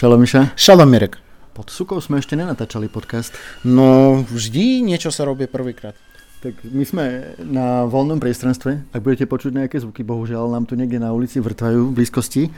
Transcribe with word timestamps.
Šalom 0.00 0.24
Miša. 0.24 0.56
Šalom 0.56 0.88
Mirek. 0.88 1.20
Pod 1.52 1.68
sukou 1.68 2.00
sme 2.00 2.24
ešte 2.24 2.32
nenatáčali 2.32 2.88
podcast. 2.88 3.36
No 3.68 4.16
vždy 4.24 4.80
niečo 4.80 5.12
sa 5.12 5.28
robí 5.28 5.44
prvýkrát. 5.44 5.92
Tak 6.40 6.56
my 6.64 6.84
sme 6.88 7.04
na 7.44 7.84
voľnom 7.84 8.16
priestranstve. 8.16 8.96
Ak 8.96 9.04
budete 9.04 9.28
počuť 9.28 9.52
nejaké 9.52 9.76
zvuky, 9.76 10.00
bohužiaľ 10.00 10.56
nám 10.56 10.64
tu 10.64 10.72
niekde 10.72 10.96
na 10.96 11.12
ulici 11.12 11.36
vrtvajú 11.36 11.92
v 11.92 11.96
blízkosti. 12.00 12.48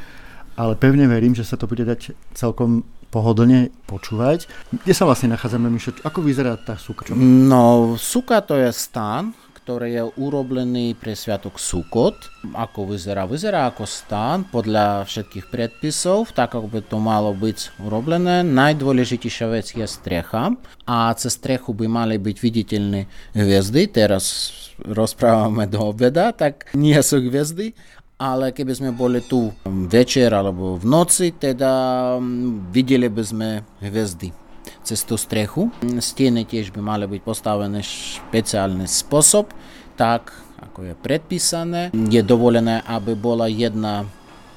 Ale 0.55 0.79
pevne 0.79 1.11
verím, 1.11 1.35
že 1.35 1.43
sa 1.43 1.59
to 1.59 1.67
bude 1.67 1.83
dať 1.83 2.15
celkom 2.31 2.87
pohodlne 3.11 3.75
počúvať. 3.91 4.47
Kde 4.71 4.95
sa 4.95 5.03
vlastne 5.03 5.35
nachádzame, 5.35 5.67
Mišo? 5.67 5.99
Ako 6.07 6.23
vyzerá 6.23 6.55
tá 6.55 6.79
suka? 6.79 7.11
No, 7.19 7.99
suka 7.99 8.39
to 8.47 8.55
je 8.55 8.71
stan, 8.71 9.35
ktorý 9.63 9.89
je 9.95 10.05
urobený 10.19 10.99
pre 10.99 11.15
sviatok 11.15 11.63
Sukot. 11.63 12.19
Ako 12.51 12.91
vyzerá? 12.91 13.31
Vyzerá 13.31 13.71
ako 13.71 13.87
stan 13.87 14.43
podľa 14.43 15.07
všetkých 15.07 15.47
predpisov, 15.55 16.35
tak 16.35 16.59
ako 16.59 16.67
by 16.67 16.81
to 16.83 16.99
malo 16.99 17.31
byť 17.31 17.79
urobené. 17.79 18.43
Najdôležitejšia 18.43 19.47
vec 19.55 19.71
je 19.71 19.87
strecha 19.87 20.59
a 20.83 21.15
cez 21.15 21.39
strechu 21.39 21.71
by 21.71 21.87
mali 21.87 22.19
byť 22.19 22.37
viditeľné 22.43 23.01
hviezdy. 23.39 23.87
Teraz 23.87 24.51
rozprávame 24.83 25.71
do 25.71 25.95
obeda, 25.95 26.35
tak 26.35 26.75
nie 26.75 26.99
sú 26.99 27.23
hviezdy, 27.23 27.71
ale 28.19 28.51
keby 28.51 28.73
sme 28.75 28.91
boli 28.91 29.23
tu 29.23 29.55
večer 29.87 30.35
alebo 30.35 30.75
v 30.75 30.85
noci, 30.91 31.39
teda 31.39 31.71
mm, 32.19 32.75
videli 32.75 33.07
by 33.07 33.23
sme 33.23 33.49
hviezdy 33.79 34.42
cez 34.83 35.03
tú 35.07 35.15
strechu. 35.19 35.71
Steny 35.83 36.47
tiež 36.47 36.75
by 36.75 36.81
mali 36.83 37.05
byť 37.07 37.23
postavené 37.23 37.81
špeciálny 37.83 38.87
spôsob, 38.91 39.51
tak 39.95 40.35
ako 40.63 40.91
je 40.91 40.95
predpísané. 40.99 41.81
Je 41.93 42.23
dovolené, 42.23 42.83
aby 42.87 43.19
bola 43.19 43.51
jedna 43.51 44.07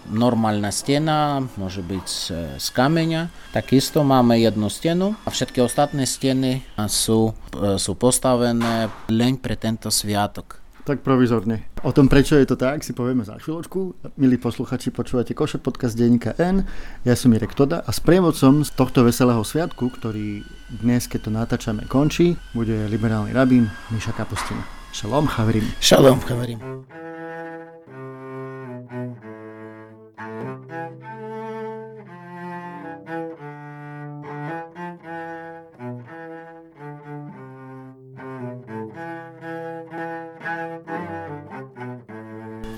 normálna 0.05 0.69
stena, 0.69 1.41
môže 1.57 1.81
byť 1.81 2.07
z 2.61 2.67
kameňa. 2.77 3.33
Takisto 3.57 4.05
máme 4.05 4.37
jednu 4.37 4.69
stenu 4.69 5.17
a 5.25 5.33
všetky 5.33 5.65
ostatné 5.65 6.05
steny 6.05 6.61
sú, 6.85 7.33
sú 7.81 7.91
postavené 7.97 8.93
len 9.09 9.33
pre 9.41 9.57
tento 9.57 9.89
sviatok. 9.89 10.61
Tak 10.85 11.01
provizorne. 11.01 11.65
O 11.81 11.89
tom, 11.89 12.05
prečo 12.05 12.37
je 12.37 12.45
to 12.45 12.53
tak, 12.53 12.85
si 12.85 12.93
povieme 12.93 13.25
za 13.25 13.41
chvíľočku. 13.41 14.05
Milí 14.21 14.37
posluchači, 14.37 14.93
počúvate 14.93 15.33
Koše 15.33 15.57
podcast 15.57 15.97
denníka 15.97 16.37
N. 16.37 16.61
Ja 17.01 17.17
som 17.17 17.33
Mirek 17.33 17.57
Toda 17.57 17.81
a 17.81 17.89
sprievodcom 17.89 18.61
z 18.61 18.69
tohto 18.69 19.01
veselého 19.01 19.41
sviatku, 19.41 19.89
ktorý 19.89 20.45
dnes, 20.69 21.09
keď 21.09 21.19
to 21.25 21.31
natáčame, 21.33 21.89
končí, 21.89 22.37
bude 22.53 22.85
liberálny 22.85 23.33
rabín 23.33 23.65
Miša 23.89 24.13
Kapustina. 24.13 24.61
Šalom, 24.93 25.25
chaverim. 25.25 25.65
Šalom, 25.81 26.21
chaverim. 26.21 26.61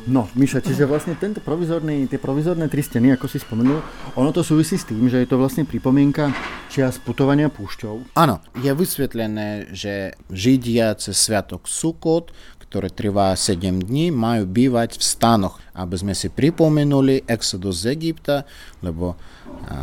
No, 0.08 0.31
Miša, 0.39 0.63
čiže 0.63 0.88
vlastne 0.88 1.19
tento 1.19 1.44
provizorný, 1.44 2.08
tie 2.08 2.16
provizorné 2.16 2.72
tri 2.72 2.80
steny, 2.80 3.19
ako 3.19 3.27
si 3.27 3.44
spomenul, 3.44 3.83
ono 4.16 4.31
to 4.31 4.39
súvisí 4.39 4.80
s 4.80 4.88
tým, 4.88 5.11
že 5.11 5.19
je 5.19 5.27
to 5.27 5.36
vlastne 5.36 5.67
pripomienka 5.67 6.31
čias 6.72 6.95
putovania 6.95 7.52
púšťou. 7.52 8.16
Áno, 8.16 8.39
je 8.55 8.72
vysvetlené, 8.72 9.75
že 9.75 10.16
Židia 10.31 10.95
cez 10.95 11.19
sviatok 11.19 11.67
Sukot, 11.67 12.31
ktoré 12.64 12.88
trvá 12.88 13.36
7 13.36 13.83
dní, 13.83 14.16
majú 14.16 14.47
bývať 14.47 14.95
v 14.95 15.03
stanoch, 15.03 15.59
aby 15.75 15.95
sme 15.99 16.16
si 16.16 16.31
pripomenuli 16.31 17.27
exodus 17.27 17.83
z 17.83 17.99
Egypta, 17.99 18.47
lebo 18.80 19.19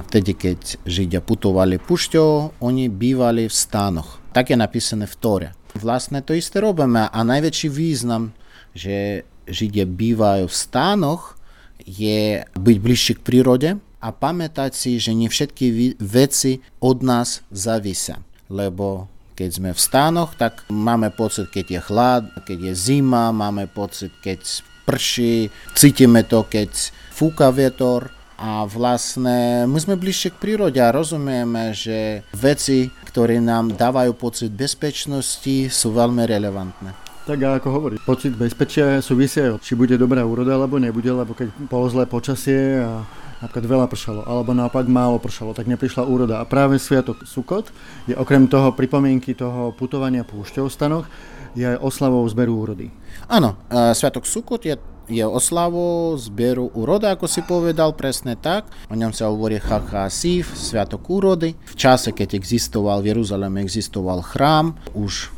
vtedy, 0.09 0.41
keď 0.41 0.89
Židia 0.89 1.21
putovali 1.21 1.77
púšťou, 1.77 2.65
oni 2.65 2.89
bývali 2.89 3.45
v 3.45 3.53
stanoch. 3.53 4.25
Tak 4.33 4.53
je 4.53 4.57
napísané 4.57 5.05
v 5.05 5.17
Tore. 5.21 5.49
Vlastne 5.77 6.25
to 6.25 6.33
isté 6.33 6.65
robíme 6.65 7.13
a 7.13 7.19
najväčší 7.21 7.69
význam, 7.69 8.33
že 8.73 9.29
Židia 9.45 9.85
bývajú 9.85 10.49
v 10.49 10.57
stánoch, 10.57 11.37
je 11.85 12.49
byť 12.57 12.77
bližšie 12.81 13.15
k 13.21 13.25
prírode 13.25 13.71
a 14.01 14.09
pamätať 14.13 14.73
si, 14.73 14.97
že 14.97 15.13
nie 15.13 15.29
všetky 15.29 15.97
veci 16.01 16.65
od 16.81 17.05
nás 17.05 17.45
zavisia. 17.53 18.21
Lebo 18.49 19.09
keď 19.35 19.51
sme 19.51 19.71
v 19.75 19.81
stánoch, 19.81 20.39
tak 20.39 20.63
máme 20.71 21.11
pocit, 21.11 21.51
keď 21.51 21.67
je 21.67 21.81
chlad, 21.83 22.23
keď 22.47 22.73
je 22.73 22.75
zima, 22.77 23.35
máme 23.35 23.67
pocit, 23.67 24.15
keď 24.23 24.41
prší, 24.87 25.51
cítime 25.75 26.23
to, 26.23 26.47
keď 26.47 26.71
fúka 27.11 27.51
vietor 27.51 28.15
a 28.39 28.67
vlastne 28.67 29.65
my 29.67 29.79
sme 29.79 29.97
bližšie 29.99 30.35
k 30.35 30.41
prírode 30.41 30.79
a 30.79 30.95
rozumieme, 30.95 31.73
že 31.73 32.23
veci, 32.35 32.93
ktoré 33.09 33.41
nám 33.41 33.75
dávajú 33.75 34.13
pocit 34.15 34.51
bezpečnosti, 34.53 35.71
sú 35.71 35.89
veľmi 35.95 36.23
relevantné. 36.27 37.04
Tak 37.25 37.41
ako 37.41 37.69
hovorí, 37.73 37.97
pocit 38.05 38.37
bezpečia 38.37 39.01
súvisia, 39.01 39.57
či 39.57 39.73
bude 39.73 39.97
dobrá 39.97 40.21
úroda 40.29 40.61
alebo 40.61 40.77
nebude, 40.77 41.09
lebo 41.09 41.33
keď 41.33 41.57
bolo 41.73 41.89
zlé 41.89 42.05
počasie 42.05 42.85
a 42.85 43.01
napríklad 43.41 43.65
veľa 43.65 43.87
pršalo, 43.89 44.29
alebo 44.29 44.53
naopak 44.53 44.85
málo 44.85 45.17
pršalo, 45.17 45.57
tak 45.57 45.65
neprišla 45.65 46.05
úroda. 46.05 46.41
A 46.41 46.45
práve 46.45 46.77
Sviatok 46.77 47.25
Sukot 47.25 47.73
je 48.05 48.13
okrem 48.13 48.45
toho 48.45 48.77
pripomienky 48.77 49.33
toho 49.33 49.73
putovania 49.73 50.21
púšťou 50.21 50.69
stanoch, 50.69 51.09
je 51.57 51.65
aj 51.65 51.81
oslavou 51.81 52.29
zberu 52.29 52.61
úrody. 52.61 52.93
Áno, 53.25 53.57
Sviatok 53.73 54.29
Sukot 54.29 54.61
je 54.69 54.77
je 55.05 55.21
oslavou 55.21 56.17
zberu 56.17 56.73
úroda, 56.73 57.13
ako 57.13 57.29
si 57.29 57.45
povedal, 57.45 57.93
presne 57.93 58.41
tak. 58.41 58.65
O 58.89 58.97
ňom 58.97 59.13
sa 59.13 59.29
hovorí 59.29 59.61
Sif, 60.09 60.57
Sviatok 60.57 61.05
úrody. 61.13 61.53
V 61.53 61.77
čase, 61.77 62.17
keď 62.17 62.33
existoval 62.41 63.05
v 63.05 63.13
Jeruzaleme, 63.13 63.61
existoval 63.61 64.25
chrám, 64.25 64.81
už 64.97 65.29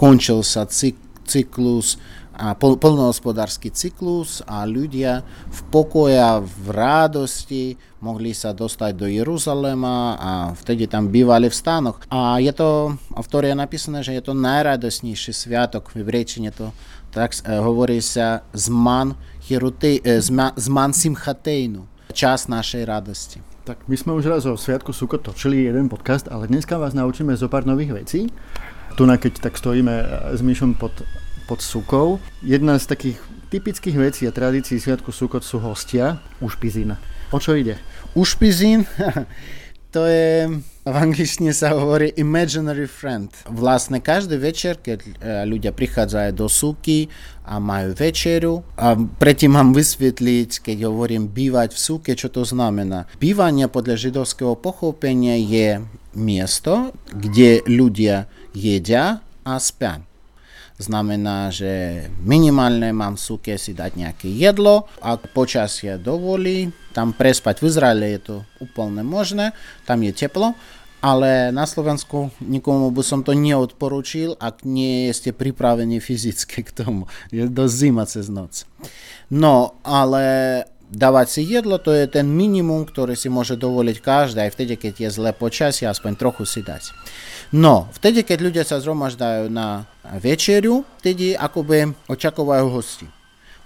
končil 0.00 0.40
sa 0.40 0.64
cyk, 0.64 0.96
cyklus 1.26 1.98
a 2.36 2.52
pol, 2.52 2.76
polnohospodársky 2.76 3.72
cyklus 3.72 4.44
a 4.44 4.68
ľudia 4.68 5.24
v 5.48 5.60
pokoji 5.72 6.20
a 6.20 6.38
v 6.38 6.66
rádosti 6.68 7.80
mohli 8.04 8.36
sa 8.36 8.52
dostať 8.52 8.92
do 8.92 9.08
Jeruzalema 9.08 10.20
a 10.20 10.30
vtedy 10.52 10.84
tam 10.84 11.08
bývali 11.08 11.48
v 11.48 11.56
stánoch. 11.56 12.04
A 12.12 12.36
je 12.38 12.52
to, 12.52 12.94
v 13.16 13.26
Tóre 13.26 13.50
je 13.50 13.56
napísané, 13.56 14.04
že 14.04 14.12
je 14.12 14.22
to 14.22 14.36
najradosnejší 14.36 15.32
sviatok, 15.32 15.90
v 15.90 16.04
hebrejčine 16.04 16.52
to 16.52 16.76
tak 17.16 17.32
e, 17.32 17.56
hovorí 17.56 18.04
sa 18.04 18.44
zman, 18.52 19.16
hirutej, 19.48 20.04
e, 20.04 20.20
zman, 20.20 20.52
zman 20.60 20.92
simchateinu, 20.92 21.88
čas 22.12 22.44
našej 22.44 22.84
radosti. 22.84 23.40
Tak 23.64 23.88
my 23.88 23.96
sme 23.96 24.12
už 24.20 24.28
raz 24.28 24.44
o 24.44 24.54
Sviatku 24.54 24.92
Suko 24.92 25.16
točili 25.16 25.64
jeden 25.64 25.88
podcast, 25.88 26.28
ale 26.28 26.44
dneska 26.46 26.76
vás 26.76 26.92
naučíme 26.92 27.32
zo 27.34 27.48
pár 27.48 27.64
nových 27.64 27.96
vecí 27.96 28.28
tu 28.96 29.04
na 29.04 29.20
keď 29.20 29.44
tak 29.44 29.60
stojíme 29.60 29.92
e, 29.92 30.04
s 30.32 30.40
Myšom 30.40 30.80
pod, 30.80 31.04
pod 31.44 31.60
sukou. 31.60 32.16
Jedna 32.40 32.80
z 32.80 32.88
takých 32.88 33.20
typických 33.52 33.96
vecí 34.00 34.24
a 34.24 34.32
tradícií 34.32 34.80
Sviatku 34.80 35.12
Sukot 35.12 35.44
sú 35.44 35.60
hostia, 35.60 36.24
ušpizín. 36.40 36.96
O 37.28 37.36
čo 37.36 37.52
ide? 37.52 37.76
Ušpizín, 38.16 38.88
to 39.94 40.08
je, 40.08 40.48
v 40.82 40.96
angličtine 40.96 41.52
sa 41.52 41.76
hovorí 41.76 42.16
imaginary 42.16 42.88
friend. 42.88 43.28
Vlastne 43.52 44.00
každý 44.00 44.40
večer, 44.40 44.80
keď 44.80 44.98
e, 45.04 45.08
ľudia 45.44 45.76
prichádzajú 45.76 46.30
do 46.32 46.48
súky 46.48 47.12
a 47.44 47.60
majú 47.60 47.92
večeru, 47.92 48.64
a 48.80 48.96
predtým 48.96 49.52
mám 49.52 49.76
vysvetliť, 49.76 50.72
keď 50.72 50.88
hovorím 50.88 51.28
bývať 51.28 51.76
v 51.76 51.80
súke, 51.84 52.10
čo 52.16 52.32
to 52.32 52.48
znamená. 52.48 53.04
Bývanie 53.20 53.68
podľa 53.68 54.08
židovského 54.08 54.56
pochopenia 54.56 55.36
je 55.36 55.84
miesto, 56.16 56.96
kde 57.12 57.60
ľudia 57.68 58.26
jedia 58.56 59.20
a 59.44 59.60
spia. 59.60 60.00
Znamená, 60.76 61.48
že 61.48 62.04
minimálne 62.20 62.92
mám 62.92 63.16
súke 63.16 63.56
si 63.56 63.72
dať 63.72 63.96
nejaké 63.96 64.28
jedlo, 64.28 64.84
ak 65.00 65.32
počasie 65.32 65.96
dovolí, 65.96 66.68
tam 66.92 67.16
prespať 67.16 67.64
v 67.64 67.68
Izraele 67.72 68.06
je 68.16 68.20
to 68.20 68.36
úplne 68.60 69.00
možné, 69.00 69.56
tam 69.88 70.04
je 70.04 70.12
teplo, 70.12 70.52
ale 71.00 71.48
na 71.48 71.64
Slovensku 71.64 72.28
nikomu 72.44 72.92
by 72.92 73.00
som 73.00 73.24
to 73.24 73.32
neodporučil, 73.32 74.36
ak 74.36 74.68
nie 74.68 75.08
ste 75.16 75.32
pripravení 75.32 75.96
fyzicky 75.96 76.60
k 76.60 76.70
tomu. 76.72 77.08
Je 77.32 77.48
dosť 77.48 77.72
zima 77.72 78.04
cez 78.04 78.28
noc. 78.28 78.68
No, 79.32 79.80
ale 79.80 80.24
dávať 80.92 81.40
si 81.40 81.42
jedlo, 81.46 81.80
to 81.80 81.90
je 81.90 82.04
ten 82.04 82.28
minimum, 82.28 82.86
ktorý 82.86 83.18
si 83.18 83.32
môže 83.32 83.58
dovoliť 83.58 83.96
každý, 84.02 84.38
aj 84.44 84.54
vtedy, 84.54 84.74
keď 84.76 84.94
je 85.06 85.10
zlé 85.10 85.30
počasie, 85.32 85.88
aspoň 85.88 86.20
trochu 86.20 86.44
si 86.46 86.60
dať. 86.62 86.92
No, 87.54 87.86
vtedy, 87.94 88.26
keď 88.26 88.38
ľudia 88.42 88.64
sa 88.66 88.82
zhromaždajú 88.82 89.46
na 89.46 89.86
večeriu, 90.18 90.82
vtedy 90.98 91.38
akoby 91.38 91.94
očakovajú 92.10 92.66
hosti. 92.74 93.06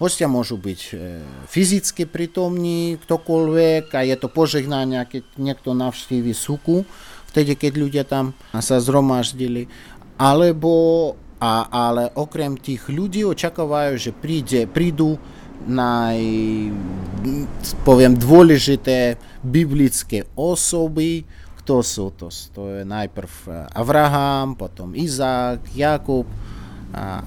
Hostia 0.00 0.32
môžu 0.32 0.56
byť 0.56 0.80
e, 0.80 1.20
fyzicky 1.44 2.08
prítomní, 2.08 2.96
ktokoľvek, 3.04 3.92
a 3.92 4.00
je 4.00 4.16
to 4.16 4.32
požehnanie, 4.32 5.04
keď 5.04 5.22
niekto 5.36 5.76
navštívi 5.76 6.32
suku, 6.32 6.88
vtedy, 7.28 7.52
keď 7.52 7.72
ľudia 7.76 8.04
tam 8.08 8.32
sa 8.56 8.80
zhromaždili. 8.80 9.68
Alebo, 10.16 10.72
a, 11.36 11.68
ale 11.68 12.08
okrem 12.16 12.56
tých 12.56 12.88
ľudí 12.88 13.28
očakávajú, 13.28 13.92
že 14.00 14.16
príde, 14.16 14.64
prídu 14.64 15.20
naj, 15.68 16.16
poviem, 17.84 18.16
dôležité 18.16 19.20
biblické 19.44 20.24
osoby, 20.32 21.28
kto 21.60 21.84
sú 21.84 22.08
to? 22.16 22.32
To 22.56 22.80
je 22.80 22.82
najprv 22.88 23.30
Abraham, 23.76 24.56
potom 24.56 24.96
Izák, 24.96 25.60
Jakub, 25.76 26.24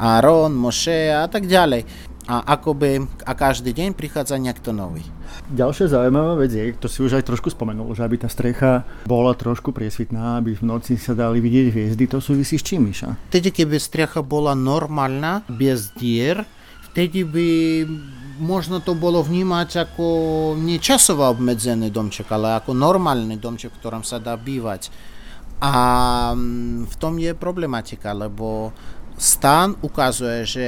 Áron, 0.02 0.52
Moše 0.58 1.14
a 1.14 1.30
tak 1.30 1.46
ďalej. 1.46 1.86
A 2.24 2.56
akoby, 2.56 3.04
a 3.28 3.32
každý 3.36 3.76
deň 3.76 4.00
prichádza 4.00 4.40
niekto 4.40 4.72
nový. 4.72 5.04
Ďalšia 5.52 5.92
zaujímavá 5.92 6.40
vec 6.40 6.56
je, 6.56 6.72
to 6.72 6.88
si 6.88 7.04
už 7.04 7.20
aj 7.20 7.28
trošku 7.28 7.52
spomenul, 7.52 7.92
že 7.92 8.06
aby 8.06 8.16
tá 8.16 8.32
strecha 8.32 8.88
bola 9.04 9.36
trošku 9.36 9.76
priesvitná, 9.76 10.40
aby 10.40 10.56
v 10.56 10.64
noci 10.64 10.96
sa 10.96 11.12
dali 11.12 11.44
vidieť 11.44 11.68
hviezdy, 11.74 12.08
to 12.08 12.24
súvisí 12.24 12.56
s 12.56 12.64
čím, 12.64 12.88
Miša? 12.88 13.28
Vtedy, 13.28 13.52
keby 13.52 13.76
strecha 13.76 14.24
bola 14.24 14.56
normálna, 14.56 15.44
bez 15.52 15.92
dier, 16.00 16.48
vtedy 16.88 17.28
by 17.28 17.50
možno 18.40 18.82
to 18.82 18.98
vnímať 18.98 19.90
ako 19.90 20.06
nie 20.58 20.82
časovo 20.82 21.28
obmedzený 21.30 21.94
domček, 21.94 22.30
ale 22.34 22.58
ako 22.58 22.74
normálny 22.74 23.38
domček, 23.38 23.74
v 23.74 23.80
ktorom 23.82 24.04
sa 24.06 24.18
dá 24.18 24.34
bývať. 24.38 24.90
A 25.64 25.74
mm, 26.34 26.90
v 26.90 26.96
tom 26.98 27.16
je 27.22 27.32
problematika, 27.38 28.12
lebo 28.12 28.74
stan 29.16 29.78
ukazuje, 29.80 30.40
že 30.44 30.68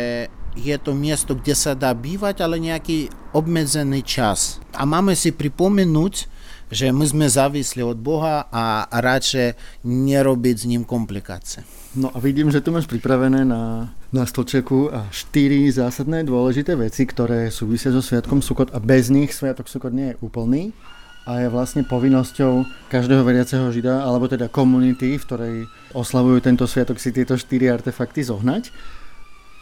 je 0.56 0.76
to 0.80 0.96
miesto, 0.96 1.36
kde 1.36 1.52
sa 1.52 1.76
dá 1.76 1.92
bývať, 1.92 2.40
ale 2.40 2.64
nejaký 2.64 3.12
obmedzený 3.36 4.08
čas. 4.08 4.64
A 4.72 4.88
máme 4.88 5.12
si 5.12 5.36
pripomenúť, 5.36 6.32
že 6.72 6.90
my 6.90 7.06
sme 7.06 7.28
závislí 7.28 7.84
od 7.84 8.00
Boha 8.00 8.48
a 8.50 8.88
radšej 8.90 9.84
nerobiť 9.86 10.56
s 10.56 10.66
ním 10.66 10.84
komplikácie. 10.88 11.62
No 11.96 12.12
a 12.12 12.20
vidím, 12.20 12.52
že 12.52 12.60
tu 12.60 12.76
máš 12.76 12.92
pripravené 12.92 13.48
na, 13.48 13.88
na 14.12 14.24
stolčeku 14.28 14.92
štyri 15.16 15.72
zásadné 15.72 16.28
dôležité 16.28 16.76
veci, 16.76 17.08
ktoré 17.08 17.48
súvisia 17.48 17.88
so 17.96 18.04
Sviatkom 18.04 18.44
Sukot 18.44 18.76
a 18.76 18.84
bez 18.84 19.08
nich 19.08 19.32
Sviatok 19.32 19.72
Sukot 19.72 19.96
nie 19.96 20.12
je 20.12 20.20
úplný 20.20 20.76
a 21.24 21.40
je 21.40 21.48
vlastne 21.48 21.88
povinnosťou 21.88 22.68
každého 22.92 23.24
veriaceho 23.24 23.72
žida, 23.72 24.04
alebo 24.04 24.28
teda 24.28 24.52
komunity, 24.52 25.18
v 25.18 25.24
ktorej 25.24 25.56
oslavujú 25.96 26.38
tento 26.44 26.68
sviatok, 26.70 27.02
si 27.02 27.10
tieto 27.10 27.34
štyri 27.34 27.72
artefakty 27.72 28.22
zohnať. 28.22 28.70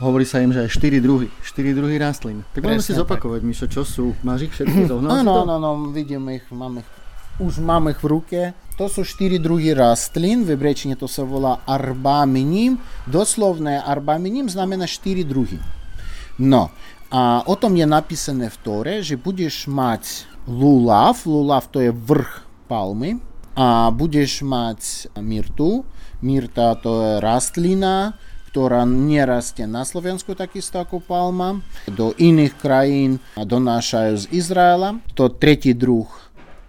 Hovorí 0.04 0.28
sa 0.28 0.44
im, 0.44 0.52
že 0.52 0.68
aj 0.68 0.74
4 0.74 1.00
druhy, 1.00 1.32
4 1.46 1.78
druhy 1.78 1.96
rastlín. 2.02 2.44
Tak 2.52 2.66
môžeme 2.66 2.84
si 2.84 2.98
zopakovať, 2.98 3.40
tak. 3.40 3.48
Mišo, 3.48 3.68
čo 3.72 3.86
sú? 3.88 4.12
Máš 4.26 4.50
ich 4.50 4.54
všetky 4.58 4.84
zohnal? 4.92 5.24
Áno, 5.24 5.48
áno, 5.48 5.54
áno, 5.62 5.70
vidíme 5.94 6.42
ich, 6.42 6.46
máme 6.52 6.84
ich, 6.84 6.90
už 7.40 7.64
máme 7.64 7.96
ich 7.96 8.02
v 8.04 8.08
ruke. 8.12 8.42
To 8.74 8.90
sú 8.90 9.06
4 9.06 9.38
druhy 9.38 9.78
rastlín, 9.78 10.50
v 10.50 10.58
hebrejčine 10.58 10.98
to 10.98 11.06
sa 11.06 11.22
volá 11.22 11.62
arbaminim. 11.70 12.82
Doslovné 13.06 13.78
arbaminim 13.78 14.50
znamená 14.50 14.90
4 14.90 15.22
druhy. 15.22 15.62
No, 16.42 16.74
a 17.14 17.46
o 17.46 17.54
tom 17.54 17.78
je 17.78 17.86
napísané 17.86 18.50
v 18.50 18.58
Tore, 18.66 18.96
že 19.06 19.22
budeš 19.22 19.70
mať 19.70 20.26
lulav, 20.50 21.22
lulav 21.30 21.70
to 21.70 21.86
je 21.86 21.94
vrch 21.94 22.42
palmy, 22.66 23.22
a 23.54 23.94
budeš 23.94 24.42
mať 24.42 25.14
myrtu, 25.22 25.86
myrta 26.26 26.74
to 26.74 27.06
je 27.06 27.12
rastlina, 27.22 28.18
ktorá 28.50 28.82
nerastie 28.86 29.70
na 29.70 29.86
Slovensku 29.86 30.34
takisto 30.34 30.82
ako 30.82 30.98
palma. 31.02 31.62
Do 31.86 32.18
iných 32.18 32.58
krajín 32.58 33.22
donášajú 33.38 34.14
z 34.18 34.26
Izraela. 34.34 34.98
To 35.14 35.30
tretí 35.30 35.78
druh 35.78 36.10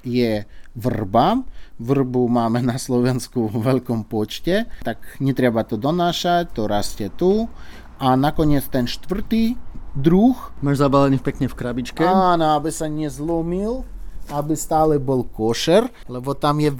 je 0.04 0.44
vrba. 0.76 1.40
Vrbu 1.82 2.30
máme 2.30 2.62
na 2.62 2.78
Slovensku 2.78 3.50
v 3.50 3.58
veľkom 3.58 4.06
počte, 4.06 4.70
tak 4.86 5.02
netreba 5.18 5.66
to 5.66 5.74
donášať, 5.74 6.54
to 6.54 6.70
rastie 6.70 7.10
tu. 7.10 7.50
A 7.98 8.14
nakoniec 8.14 8.66
ten 8.70 8.86
štvrtý 8.86 9.58
druh. 9.94 10.34
Máš 10.62 10.82
zabalený 10.82 11.18
pekne 11.22 11.46
v 11.50 11.54
krabičke. 11.54 12.02
Áno, 12.02 12.58
aby 12.58 12.70
sa 12.70 12.90
nezlomil, 12.90 13.86
aby 14.30 14.54
stále 14.54 14.98
bol 15.02 15.26
košer, 15.26 15.90
lebo 16.10 16.34
tam 16.34 16.62
je, 16.62 16.70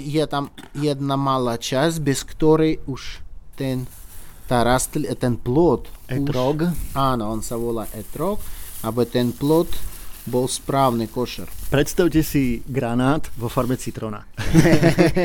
je 0.00 0.24
tam 0.28 0.48
jedna 0.76 1.16
malá 1.16 1.56
časť, 1.60 1.96
bez 2.00 2.24
ktorej 2.24 2.80
už 2.88 3.24
ten 3.56 3.88
tá 4.52 4.68
rastl, 4.68 5.08
ten 5.16 5.40
plod... 5.40 5.88
Etrog. 6.12 6.68
Už, 6.68 6.92
áno, 6.92 7.32
on 7.32 7.40
sa 7.40 7.56
volá 7.56 7.88
etrog, 7.96 8.36
aby 8.84 9.08
ten 9.08 9.32
plod 9.32 9.70
bol 10.26 10.46
správny 10.46 11.10
košer. 11.10 11.50
Predstavte 11.70 12.22
si 12.22 12.62
granát 12.62 13.26
vo 13.34 13.50
farbe 13.50 13.74
citrona. 13.74 14.22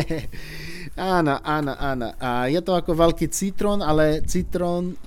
áno, 1.17 1.38
áno, 1.41 1.73
áno. 1.77 2.07
A 2.17 2.49
je 2.49 2.61
to 2.65 2.73
ako 2.73 2.97
veľký 2.97 3.29
citrón, 3.29 3.85
ale 3.85 4.25
citrón 4.25 4.97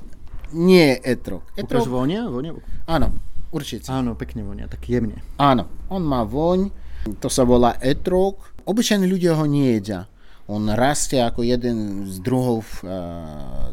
nie 0.55 0.95
je 0.95 1.19
etrog... 1.19 1.43
Ukáž 1.59 1.87
vonia? 1.91 2.27
vonia? 2.27 2.55
Áno, 2.87 3.15
určite. 3.51 3.91
Áno, 3.91 4.15
pekne 4.15 4.47
vonia, 4.47 4.71
tak 4.71 4.87
jemne. 4.87 5.23
Áno, 5.39 5.67
on 5.91 6.03
má 6.07 6.23
voň, 6.23 6.71
to 7.19 7.27
sa 7.31 7.43
volá 7.47 7.79
etrog. 7.83 8.39
Obyčajní 8.67 9.07
ľudia 9.07 9.35
ho 9.35 9.47
nejedia. 9.47 10.07
On 10.51 10.67
rastie 10.75 11.23
ako 11.23 11.47
jeden 11.47 12.07
z 12.11 12.19
druhov 12.19 12.67
uh, 12.83 13.71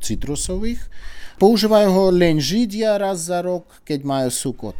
citrusových. 0.00 0.80
Používajú 1.36 1.88
ho 1.92 2.04
len 2.08 2.40
Židia 2.40 2.96
raz 2.96 3.28
za 3.28 3.44
rok, 3.44 3.68
keď 3.84 4.00
majú 4.06 4.28
sukot. 4.32 4.76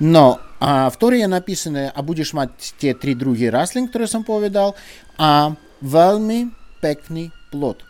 No 0.00 0.36
a 0.60 0.88
v 0.88 0.96
ktorej 0.96 1.24
je 1.24 1.30
napísané, 1.30 1.82
a 1.92 2.00
budeš 2.00 2.32
mať 2.32 2.76
tie 2.80 2.92
tri 2.96 3.12
druhy 3.12 3.52
rastlín, 3.52 3.88
ktoré 3.88 4.08
som 4.08 4.24
povedal, 4.24 4.72
a 5.20 5.52
veľmi 5.84 6.52
pekný 6.80 7.32
plod. 7.52 7.84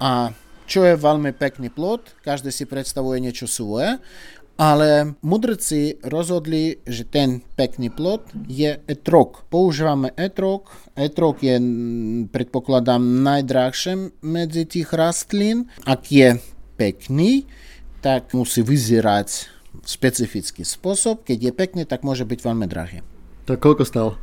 A 0.00 0.32
čo 0.70 0.84
je 0.86 0.94
veľmi 0.96 1.34
pekný 1.34 1.68
plod? 1.72 2.04
Každý 2.22 2.54
si 2.54 2.64
predstavuje 2.64 3.20
niečo 3.20 3.50
svoje. 3.50 4.00
Ale 4.60 5.16
mudrci 5.24 5.96
rozhodli, 6.04 6.84
že 6.84 7.08
ten 7.08 7.40
pekný 7.56 7.88
plod 7.88 8.28
je 8.44 8.76
etrok. 8.84 9.48
Používame 9.48 10.12
etrok. 10.20 10.68
Etrok 10.92 11.40
je, 11.40 11.56
predpokladám, 12.28 13.00
najdrahšie 13.00 14.20
medzi 14.20 14.68
tých 14.68 14.92
rastlín. 14.92 15.72
Ak 15.88 16.12
je 16.12 16.36
pekný, 16.76 17.48
tak 18.04 18.36
musí 18.36 18.60
vyzerať 18.60 19.59
specifický 19.86 20.66
spôsob. 20.66 21.22
Keď 21.26 21.38
je 21.50 21.52
pekný, 21.54 21.82
tak 21.86 22.02
môže 22.02 22.26
byť 22.26 22.38
veľmi 22.42 22.66
drahý. 22.66 23.00
Tak 23.48 23.58
koľko 23.58 23.82
stal? 23.82 24.08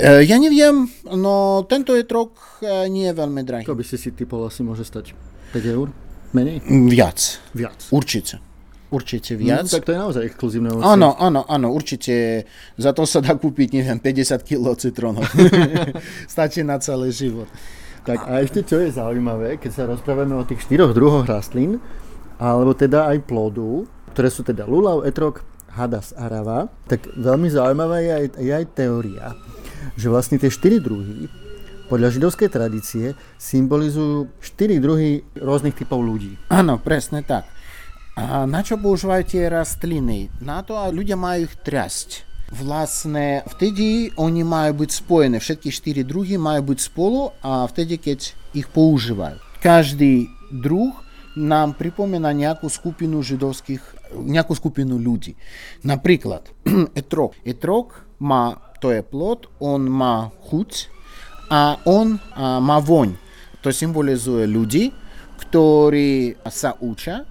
E, 0.00 0.24
ja 0.24 0.40
neviem, 0.40 0.88
no 1.04 1.64
tento 1.68 1.92
etrok 1.92 2.38
e, 2.64 2.88
nie 2.88 3.10
je 3.10 3.14
veľmi 3.16 3.42
drahý. 3.44 3.64
To 3.68 3.76
by 3.76 3.84
si 3.84 4.00
si 4.00 4.16
typol 4.16 4.48
asi 4.48 4.64
môže 4.64 4.86
stať 4.86 5.12
5 5.52 5.74
eur? 5.76 5.92
Menej? 6.32 6.64
Viac. 6.66 7.42
Viac. 7.52 7.90
Určite 7.90 8.40
určite 8.90 9.38
viac. 9.38 9.64
No, 9.64 9.70
tak 9.70 9.86
to 9.86 9.94
je 9.94 9.98
naozaj 9.98 10.22
exkluzívne 10.26 10.68
ovocie. 10.74 10.90
Áno, 10.90 11.14
áno, 11.16 11.46
áno, 11.46 11.68
určite. 11.70 12.44
Za 12.74 12.90
to 12.90 13.06
sa 13.06 13.22
dá 13.22 13.38
kúpiť, 13.38 13.80
neviem, 13.80 14.02
50 14.02 14.42
kg 14.42 14.74
citrónov. 14.74 15.24
Stačí 16.34 16.66
na 16.66 16.82
celý 16.82 17.14
život. 17.14 17.46
Tak 18.02 18.26
a 18.26 18.42
ešte 18.42 18.66
čo 18.66 18.82
je 18.82 18.90
zaujímavé, 18.90 19.62
keď 19.62 19.70
sa 19.70 19.82
rozprávame 19.86 20.34
o 20.34 20.44
tých 20.44 20.66
štyroch 20.66 20.90
druhoch 20.90 21.24
rastlín, 21.28 21.78
alebo 22.40 22.74
teda 22.74 23.06
aj 23.12 23.28
plodu, 23.28 23.86
ktoré 24.12 24.28
sú 24.28 24.42
teda 24.42 24.66
lulav, 24.66 25.06
etrok, 25.06 25.46
hadas 25.70 26.10
a 26.18 26.26
rava, 26.26 26.66
tak 26.90 27.06
veľmi 27.14 27.46
zaujímavá 27.46 28.02
je 28.02 28.10
aj, 28.10 28.26
je 28.42 28.52
aj 28.52 28.66
teória, 28.74 29.26
že 29.94 30.10
vlastne 30.10 30.36
tie 30.36 30.50
štyri 30.50 30.82
druhy 30.82 31.30
podľa 31.90 32.14
židovskej 32.14 32.48
tradície 32.54 33.18
symbolizujú 33.34 34.30
štyri 34.38 34.78
druhy 34.78 35.26
rôznych 35.34 35.74
typov 35.74 35.98
ľudí. 36.06 36.38
Áno, 36.46 36.78
presne 36.78 37.26
tak. 37.26 37.50
A 38.14 38.46
na 38.46 38.62
čo 38.62 38.78
používajú 38.78 39.22
tie 39.26 39.50
rastliny? 39.50 40.30
Na 40.38 40.62
to, 40.62 40.78
ľudia 40.78 41.18
majú 41.18 41.50
ich 41.50 41.54
trasť. 41.58 42.30
Vlastne 42.54 43.46
vtedy 43.46 44.10
oni 44.18 44.42
majú 44.42 44.82
byť 44.82 44.90
spojené, 44.90 45.38
všetky 45.38 45.70
štyri 45.70 46.02
druhy 46.02 46.38
majú 46.38 46.74
byť 46.74 46.78
spolu 46.78 47.30
a 47.42 47.66
vtedy, 47.66 47.98
keď 47.98 48.34
ich 48.54 48.66
používajú. 48.70 49.38
Každý 49.62 50.30
druh 50.50 50.94
nám 51.38 51.78
pripomína 51.78 52.34
nejakú 52.34 52.66
skupinu 52.66 53.22
židovských, 53.22 53.99
nejakú 54.14 54.54
skupinu 54.56 54.98
ľudí. 54.98 55.36
Napríklad 55.86 56.50
etrok. 57.00 57.36
Etrok 57.46 58.06
má, 58.20 58.58
to 58.82 58.90
je 58.90 59.02
plod, 59.04 59.46
on 59.62 59.86
má 59.86 60.34
chuť 60.50 60.90
a 61.50 61.78
on 61.86 62.18
a, 62.34 62.58
má 62.58 62.78
voň. 62.78 63.16
To 63.60 63.68
symbolizuje 63.68 64.48
ľudí, 64.48 64.90
ktorí 65.46 66.38
sa 66.48 66.78
učia 66.80 67.26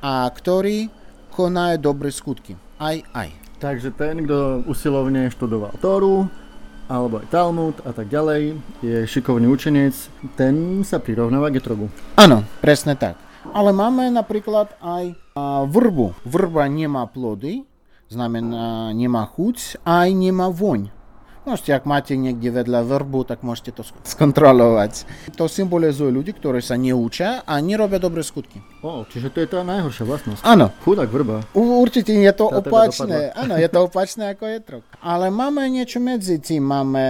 a 0.00 0.26
ktorí 0.26 0.90
konajú 1.30 1.76
dobré 1.78 2.10
skutky. 2.10 2.56
Aj, 2.80 2.96
aj. 3.12 3.28
Takže 3.60 3.92
ten, 3.92 4.24
kto 4.24 4.64
usilovne 4.64 5.28
študoval 5.28 5.76
Tóru, 5.84 6.24
alebo 6.90 7.22
aj 7.22 7.28
Talmud 7.30 7.76
a 7.84 7.92
tak 7.94 8.08
ďalej, 8.10 8.56
je 8.82 9.04
šikovný 9.06 9.46
učenec, 9.46 9.94
ten 10.34 10.82
sa 10.82 10.98
prirovnáva 10.98 11.52
k 11.52 11.62
etrogu. 11.62 11.86
Áno, 12.18 12.42
presne 12.58 12.96
tak. 12.96 13.20
Ale 13.54 13.70
máme 13.70 14.10
napríklad 14.10 14.74
aj 14.82 15.14
a, 15.40 15.64
vrbu. 15.64 16.12
Vrba 16.28 16.68
nemá 16.68 17.08
plody, 17.08 17.64
znamená 18.12 18.92
nemá 18.92 19.24
chuť, 19.24 19.80
aj 19.86 20.08
nemá 20.12 20.52
voň. 20.52 20.99
Можете, 21.45 21.77
ak 21.77 21.85
máte 21.85 22.17
niekde 22.17 22.49
vedľa 22.49 22.81
vrbu, 22.81 23.21
tak 23.21 23.45
môžete 23.45 23.69
to 23.77 23.85
skontrolovať. 24.01 25.05
To 25.37 25.45
symbolizuje 25.45 26.09
ľudí, 26.09 26.33
ktorí 26.33 26.57
sa 26.57 26.73
neučia 26.73 27.45
a 27.45 27.61
nerobia 27.61 28.01
dobré 28.01 28.25
skutky. 28.25 28.65
O, 28.81 29.05
čiže 29.05 29.29
to 29.29 29.45
je 29.45 29.53
tá 29.53 29.61
najhoršia 29.61 30.09
vlastnosť. 30.09 30.41
Áno. 30.41 30.73
Chudák 30.81 31.05
vrba. 31.05 31.45
U, 31.53 31.85
určite 31.85 32.17
je 32.17 32.33
to 32.33 32.49
Tá 32.49 32.65
teda 32.65 32.69
opačné. 32.73 33.05
dopadla. 33.29 33.37
Áno, 33.37 33.53
je 33.61 33.69
to 33.69 33.79
opačné 33.85 34.23
ako 34.33 34.43
jetrok. 34.49 34.83
Ale 34.97 35.29
máme 35.29 35.61
niečo 35.69 36.01
medzi 36.01 36.41
tým. 36.41 36.65
Máme 36.65 37.05